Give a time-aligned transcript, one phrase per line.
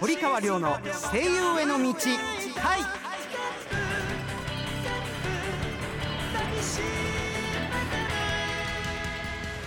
[0.00, 0.78] 堀川亮の
[1.12, 2.80] 声優への道はい。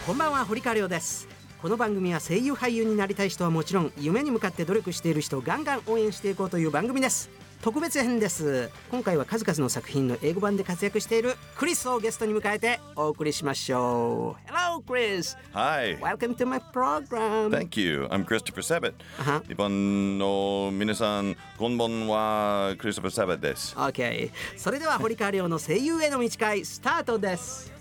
[0.07, 1.27] こんばんは堀川亮です。
[1.61, 7.29] この番組は声優俳優になりたい人はもちろん夢に向かって努力している人をガンガン応援していこうという番組です。
[7.61, 15.97] 特別編です今回は数々の作品の英語版で活躍しているクリスをゲストに迎えてお送りしましょう Hello Chris Hi.
[15.99, 18.05] Welcome to my program Thank you.
[18.09, 18.93] I'm Christopher Sabat.
[19.17, 22.75] は日本の皆さん、こんばんは。
[22.77, 23.75] クリストファー・サバットです。
[23.75, 27.71] OK それでは堀川亮の声優への道会スタートです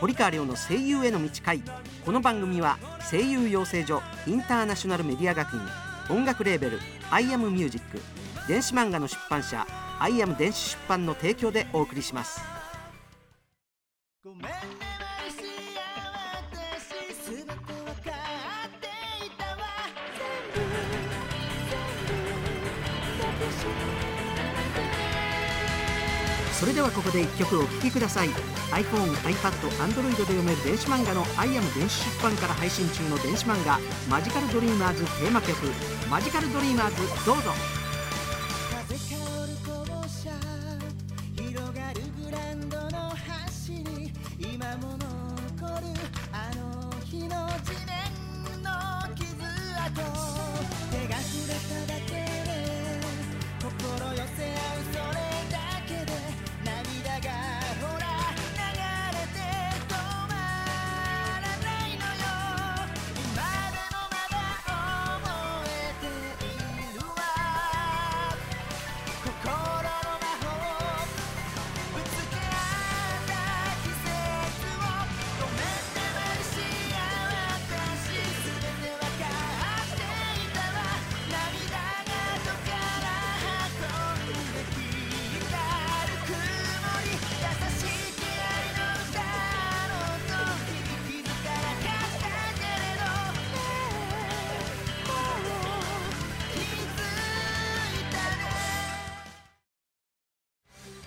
[0.00, 1.62] 堀川亮の声優への道会
[2.04, 2.78] この番組は
[3.10, 5.60] 声優養成所インターナショナルメディア学院
[6.10, 6.78] 音楽レーベル
[7.10, 8.00] 「アイアムミュージック
[8.48, 9.66] 電子漫画の出版社
[10.00, 12.40] 「アイアム電子出版」の提供でお送りします。
[14.24, 14.56] ごめんねマ
[15.26, 15.44] リシ
[15.76, 15.82] ア
[16.56, 17.60] 私すべてわか
[18.00, 18.88] って
[19.26, 19.58] いたわ。
[23.20, 23.44] 全部
[26.54, 28.30] それではここで1曲お聴きください。
[28.72, 35.54] iPhone、iPad、Android で読める電子漫画の「アイアム電子出版」から配信中の電子漫画「マジカルドリーマーズ」テーマ曲
[36.08, 37.52] 「マジカルドリーマーズ」どうぞ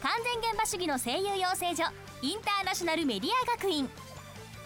[0.01, 1.83] 完全現場主義の声優養成所
[2.21, 3.87] インターナショナルメディア学院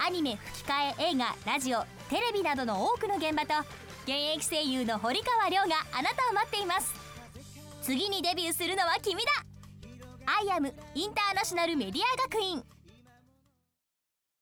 [0.05, 3.53] アニメ吹き替え映画ラジオテレビなどの多くの現場と
[4.05, 6.93] 現役声優の堀川亮があなたを待っています
[7.81, 9.31] 次にデビューするのは君だ
[10.25, 12.63] アイアムインターナショナルメディア学院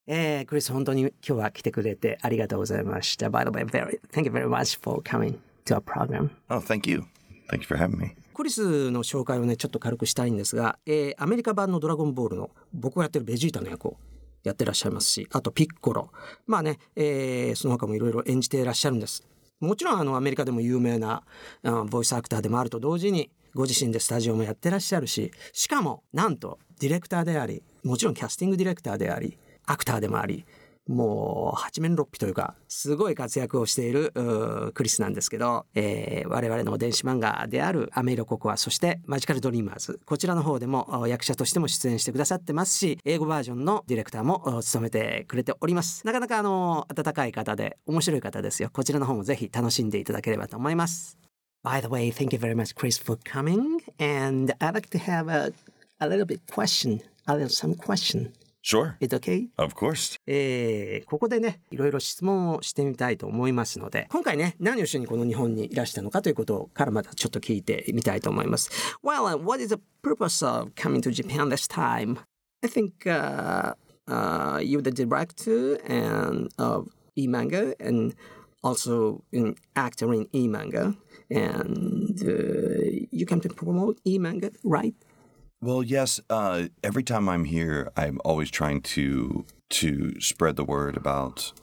[0.06, 3.30] えー、クリス本当に今日は来てくれてありがとうございました。
[3.30, 6.30] By the way, very, thank you very much for coming to our program.
[6.50, 7.06] Oh, thank you.
[7.50, 8.23] Thank you for having me.
[8.34, 13.98] クリスの紹介をね、ちょっと軽くしたいんですが、えー、アメリカ版のドラゴンボールの僕がやってるベジータの役を
[14.44, 16.12] やってらっしゃいますし、あとピッコロ。
[16.46, 19.24] まあね、えー、その他もいろいろ演じていらっしゃるんです。
[19.60, 21.24] もちろんあのアメリカでも有名な、
[21.64, 30.46] うんボイスアクターでもあると同時に、ご自身でスタジオもやってらっしゃるし、しかも、なんと、ディレクターであり、もちろんキャスティングディレクターであり、アクターでもあり、
[30.88, 34.12] もう八面六臂というか、すごい活躍をしている
[34.74, 46.06] クリスなんですけど、えー我々の電子漫画であるアメイロココア、そしてマジカルドリーマーズ、こちらの方でも役者としても出演してくださってますし、英語バージョンのディレクターも務めてくれております。
[46.06, 48.70] なかなかあの、温かい方で面白い方ですよ。
[48.74, 51.18] こちらの方もぜひ楽しんでいただければと思います。
[51.64, 53.80] By the way, thank you very much, Chris, for coming.
[53.98, 55.54] And I'd like to have a,
[56.00, 58.34] a little bit question, a little some question.
[58.64, 58.96] Sure.
[59.02, 59.50] It's okay?
[59.58, 60.18] Of course.
[60.26, 68.72] えーここでね、いろいろ質問をしてみたいと思いますので、今回ね、何をしにこの日本にいらしたのかということからまたちょっと聞いてみたいと思います。
[69.04, 72.20] Well, uh, what is the purpose of coming to Japan this time?
[72.64, 73.74] I think uh,
[74.08, 76.88] uh, you're the director and of
[77.18, 78.16] e-manga and
[78.64, 80.96] also an actor in e-manga.
[81.30, 84.96] And uh, you come to promote e-manga, right?
[85.64, 86.20] Well, yes.
[86.30, 91.54] Uh, every time I'm here, I'm always trying to to spread the word about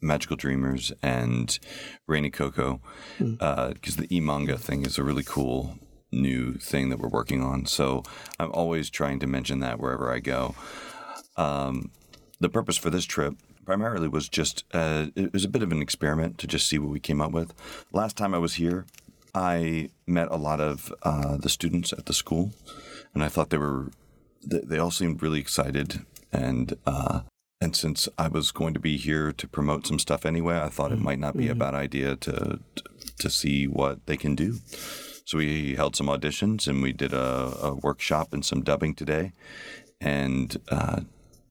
[0.00, 1.58] Magical Dreamers and
[2.06, 2.80] Rainy Coco,
[3.18, 5.76] because the e manga thing is a really cool
[6.12, 7.66] new thing that we're working on.
[7.66, 8.04] So
[8.38, 10.54] I'm always trying to mention that wherever I go.
[11.36, 11.90] Um,
[12.38, 13.34] the purpose for this trip
[13.64, 16.90] primarily was just uh, it was a bit of an experiment to just see what
[16.90, 17.52] we came up with.
[17.90, 18.86] Last time I was here,
[19.34, 22.52] I met a lot of uh, the students at the school,
[23.18, 23.90] and I thought they were
[24.44, 26.74] they, they all seemed really excited and.
[26.86, 27.20] Uh,
[27.60, 30.92] and since I was going to be here to promote some stuff anyway, I thought
[30.92, 32.84] it might not be a bad idea to, to
[33.18, 34.60] to see what they can do.
[35.24, 39.32] So we held some auditions and we did a, a workshop and some dubbing today,
[40.00, 41.00] and uh,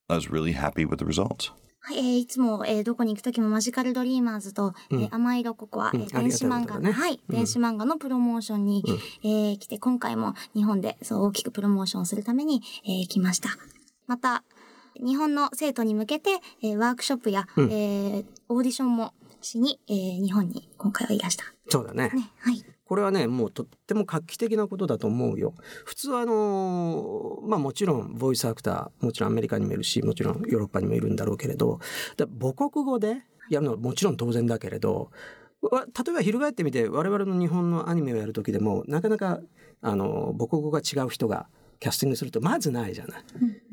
[0.09, 1.51] I was really happy with the results.
[1.87, 6.01] はい、えーいつも、えーどこに行くときもマジカルドリーマーズと、えー甘い色ココア、うん。
[6.01, 6.79] えー電子漫画。
[6.79, 7.33] ねはい、うん。
[7.33, 8.83] 電子漫画のプロモーションに、
[9.23, 13.51] えー来て、今回も日本でそう大きくプロモーションするために、えー来ました。
[14.05, 14.43] また、
[14.99, 16.31] 日本の生徒に向けて、
[16.61, 17.71] えーワークショップや、うん。
[17.71, 21.45] えーオーディションもしに、えー日本に今回はいらした。
[21.69, 22.11] そうだね。
[22.13, 22.65] ね、はい。
[22.87, 25.53] これはねもうとっても画期的なことだと思うよ。
[25.85, 31.79] 普通はあのーまあもちろんボイスアクターもちろんアメリカにもいるしもちろんヨーロッパにもいるんだろうけれど
[32.15, 35.11] だ母国語でやるのはもちろん当然だけれど
[35.61, 39.39] わ例えば翻ってみて我々の日本のアニメをやる時でもなかなか
[39.81, 41.47] あの母国語が違う人が
[41.79, 43.23] キャスティングするとまずないじゃない。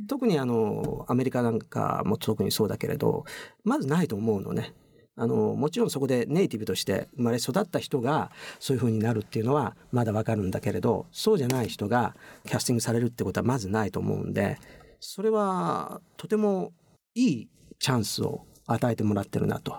[0.08, 3.24] 特にあのアメリカなんかも特にそうだけれど
[3.64, 4.74] まずないと思うのね。
[5.16, 12.16] あのもちろんそこでネイティブとして生まれ育った人がそういう風になるっていうのはまだわかるんだけれどそうじゃない人が
[12.46, 14.58] キャスティングされるってことはまずないと思うんで
[14.98, 16.72] それはとても
[17.14, 19.76] いいチャンスを与えてもらってるなと。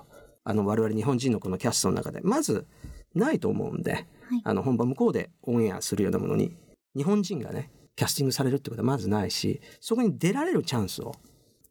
[0.48, 2.68] あの我々日本人のこのキャストの中でまず
[3.16, 4.06] ないと思うんで、
[4.44, 6.56] あの本場向こうでオンエアするようなものに
[6.96, 11.16] 日本人がねキャスティングされるってことはまずないしそこに出られるチャンスを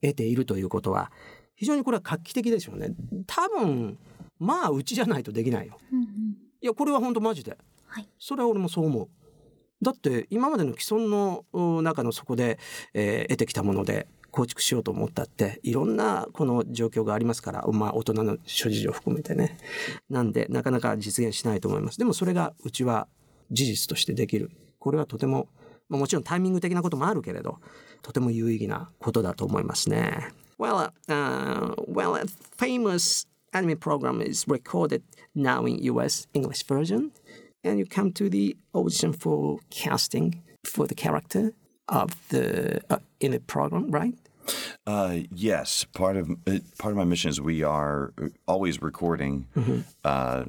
[0.03, 1.13] 得ているということは
[1.55, 2.95] 非常にこれは画期的ですよね。
[3.27, 3.99] 多分
[4.39, 5.79] まあうちじゃないとできないよ。
[5.93, 6.07] うんうん。
[6.61, 7.57] いやこれは本当マジで。
[7.87, 8.09] はい。
[8.19, 9.09] それは俺もそう思う。
[9.83, 12.59] だって今までの既存のう中のそこで、
[12.95, 19.59] えー得てきたもので構築しようと思ったっていろんなこの状況がありますからまあ大人の諸事情を含めてね。
[20.11, 21.99] なんでなかなか実現しないと思います。
[21.99, 23.09] でもそれがうちは
[23.51, 24.51] 事実としてできる。
[24.85, 25.49] これはとても、
[25.89, 27.59] まあ、もちろんタイミング的なこともあるけれど
[28.03, 35.03] とても有意義なことだと思いますね Well, uh, well, a famous anime program is recorded
[35.35, 37.13] now in US English version
[37.65, 41.53] and you come to the audition for casting for the character
[41.89, 44.15] of the uh, in the program, right?
[44.87, 48.13] Uh, yes, part of uh, part of my mission is we are
[48.47, 49.47] always recording
[50.05, 50.45] uh,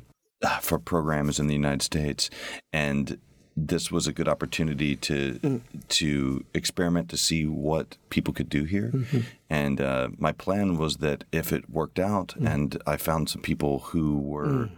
[0.61, 2.29] for programs in the United States,
[2.73, 3.17] and
[3.57, 5.61] this was a good opportunity to mm.
[5.87, 8.91] to experiment to see what people could do here.
[8.93, 9.19] Mm-hmm.
[9.49, 12.53] And uh, my plan was that if it worked out, mm.
[12.53, 14.71] and I found some people who were mm.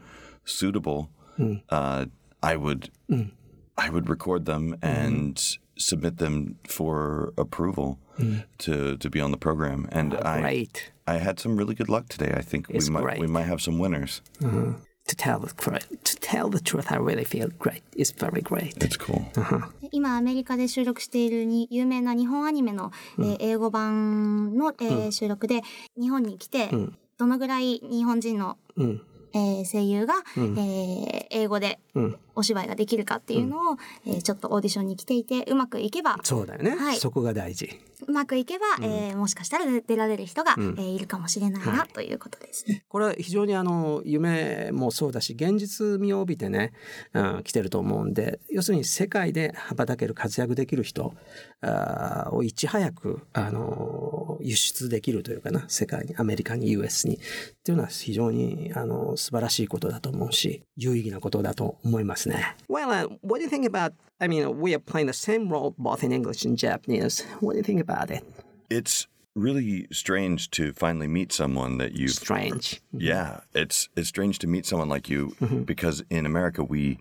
[0.45, 1.09] suitable,
[1.69, 2.05] uh,
[2.43, 2.89] I would
[3.77, 4.85] I would record them mm-hmm.
[4.85, 7.99] and submit them for approval
[8.59, 9.87] to to be on the program.
[9.91, 10.67] And ah, I
[11.07, 12.33] I had some really good luck today.
[12.35, 13.19] I think It's we might great.
[13.19, 14.21] we might have some winners.
[14.41, 14.73] Mm-hmm.
[15.07, 17.81] To tell the cor- to tell the truth, I really feel great.
[17.95, 18.75] It's very great.
[18.83, 19.21] It's cool.
[19.81, 25.61] で今アメリカで収録しているに有名な日本アニメの、えー英語版の、えー収録で
[25.97, 26.69] 日本に来て、
[27.17, 29.01] どのぐらい日本人の、うん
[29.33, 36.71] えー声優が、えー英語でうんお芝居ができるかっていうのを、えーちょっとオーディションに来ていてうまくいけばそうだよね。
[36.75, 37.69] はいそこが大事。
[38.07, 42.83] うまくいけば、えーもしかしたら出られる人が、えーいるかもしれないな、はいということですね。
[42.87, 46.73] これは非常にあの夢もそうだし現実味を帯びてね、
[47.13, 51.13] うん、来てると思うんで要するに世界で羽ばたける活躍できる人
[51.61, 57.19] あーをいち早くあの輸出できるというかな世界にアメリカに US にっ
[57.63, 62.55] ていうのは非常にあの素晴らしいことだと思うし有意義なことだと思いますね。
[62.67, 63.93] Well, uh, what do you think about?
[64.19, 67.25] I mean, uh, we are playing the same role both in English and Japanese.
[67.39, 68.23] What do you think about it?
[68.69, 72.81] It's really strange to finally meet someone that you've Strange.
[72.87, 73.01] Mm-hmm.
[73.01, 75.63] Yeah, it's it's strange to meet someone like you mm-hmm.
[75.63, 76.99] because in America we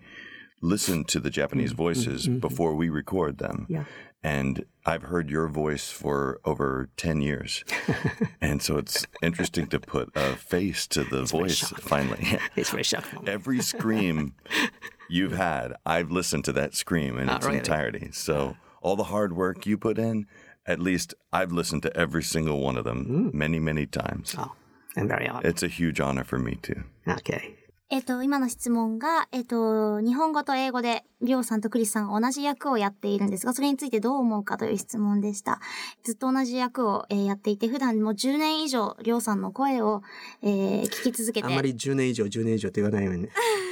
[0.61, 1.83] listen to the Japanese mm-hmm.
[1.83, 3.65] voices before we record them.
[3.69, 3.83] Yeah.
[4.27, 7.63] And I've heard your voice for over 10 years.
[8.41, 12.37] and so it's interesting to put a face to the very voice finally.
[12.57, 13.25] It's very shocking.
[13.37, 14.33] Every scream
[15.09, 17.59] you've had, I've listened to that scream in Oh, its really?
[17.59, 18.09] entirety.
[18.11, 20.25] So all the hard work you put in,
[20.65, 23.33] at least I've listened to every single one of them mm.
[23.33, 24.35] many, many times.
[24.37, 24.51] Oh,
[24.97, 25.45] I'm very honored.
[25.45, 26.83] It's a huge honor for me too.
[27.07, 27.55] Okay.
[27.89, 35.61] えっ、と、今の質問が、えっ、と、日本語と英語で、りょうさんとクリスさんが同じ役をやっているんですが、それについてどう思うかという質問でした。
[36.03, 40.01] ずっと同じ役を、えーやっていて、普段もう10年以上、りょうさんの声を、
[40.41, 43.29] えー聞き続けてあんまり10年以上10年以上って言わないようにね。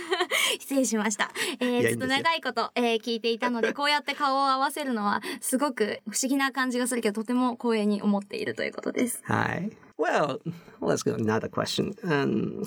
[0.62, 1.31] 失礼しました。
[1.60, 9.22] えーずっと長いこと、えー聞いていたので、こうやって顔を合わせるのは、すごく不思議な感じがするけど、とても光栄に思っているということです。
[9.25, 9.72] Hi.
[9.98, 10.39] Well,
[10.79, 11.95] let's go another question.
[12.03, 12.63] Um,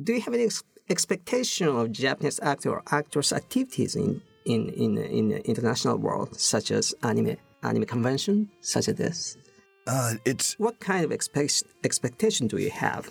[0.00, 4.96] do you have any ex- expectation of Japanese actor or actress activities in in in
[4.98, 9.36] in the international world, such as anime anime convention, such as this?
[9.86, 13.10] Uh, it's What kind of expect- expectation do you have?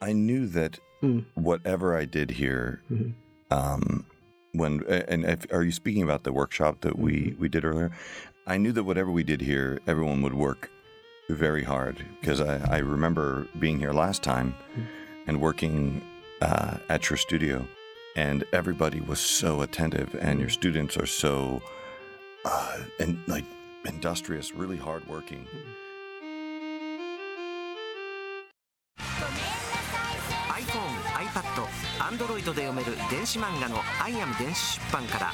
[0.00, 1.24] I knew that Mm.
[1.34, 2.80] whatever I did here,
[3.50, 4.06] um,
[4.52, 7.90] when and if, are you speaking about the workshop that we we did earlier?
[8.46, 10.70] I knew that whatever we did here, everyone would work
[11.28, 14.54] very hard because I, I remember being here last time
[15.27, 16.01] and working
[16.41, 17.65] uh, at your studio,
[18.15, 21.61] and everybody was so attentive, and your students are so
[22.45, 23.45] uh, and like
[23.85, 25.45] industrious, really hardworking.
[30.49, 35.33] iPhone、iPad、Android で読める電子漫画の「アイアム電子出版」から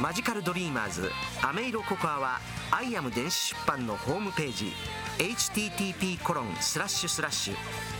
[0.00, 1.10] マジカルドリーマーズ
[1.42, 2.38] アメイロココアは
[2.70, 4.72] アイアム電子出版のホームページ
[5.18, 7.54] http コロンスラッシュスラッシュ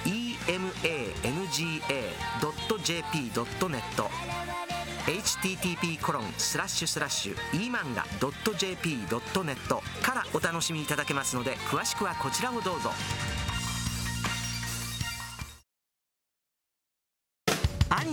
[0.05, 0.77] emanga.jp.net
[5.07, 9.57] http コロンスラッシュスラッシュ emanga.jp.net
[10.03, 12.91] からお楽しみいただけますので詳しくはこちらをどうぞ。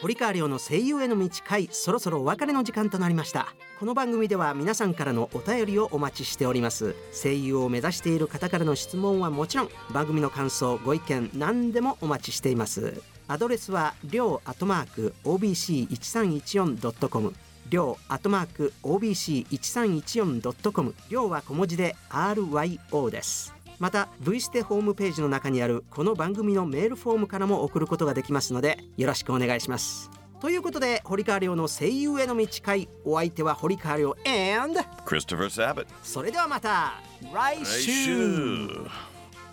[0.00, 3.54] 堀川亮の声優への道会そろそろお別れの時間となりました。
[3.78, 6.96] この番組では皆さんからのお便りをお待ちしております。
[7.12, 13.00] 声優を目指している方からの質問はもちろん番組の感想ご意見何でもお待ちしています。
[13.28, 17.34] アドレスはりょうアットマーク OBC1314.com
[17.68, 23.54] りょうアットマーク OBC1314.com りょうは小文字で RYO です。
[23.78, 34.16] また V ステホームページの中にあるこの番組のメールフォームからも送ることができますのでよろしくお願いしますということで堀川亮の声優への道会お相手は堀川亮
[34.64, 35.86] and Christopher Sabat.
[36.02, 37.00] それではまた
[37.32, 38.68] 来週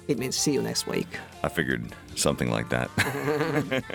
[0.07, 1.07] It means see you next week
[1.41, 2.89] I figured something like that.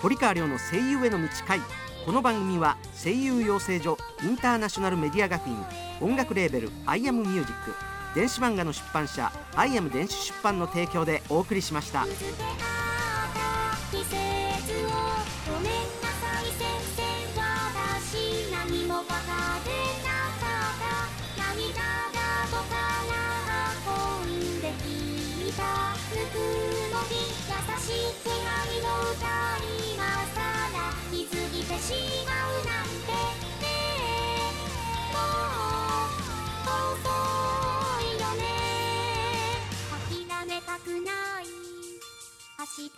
[0.00, 1.60] 堀川亮の声優への道会
[2.06, 5.56] この番組は声優養成所インターナショナルメディア学院
[6.00, 7.74] 音楽レーベル「アイアムミュージック
[8.14, 12.06] 電子漫画の出版社「アイアム電子出版」の提供でお送りしました。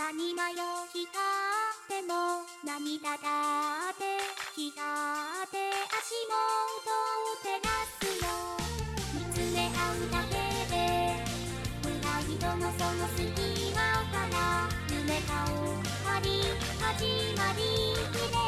[0.01, 4.17] 明日に迷いがあっても涙だって。
[4.57, 4.81] 日が
[5.45, 5.61] って
[5.93, 6.89] 足元
[7.21, 7.69] を照ら
[8.01, 8.25] すよ
[9.13, 10.33] 見つめ合うだけ
[10.73, 11.21] で。
[11.83, 13.29] プライドのその隙
[13.75, 13.77] 間
[14.09, 14.73] から。
[14.89, 15.61] 夢が終
[16.07, 16.49] わり
[16.81, 17.61] 始まり。
[18.11, 18.40] きれ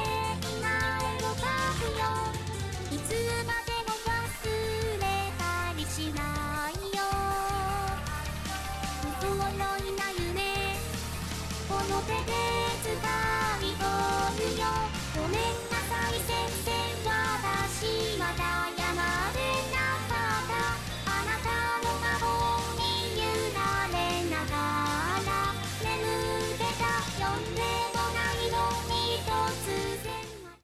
[12.06, 12.51] てて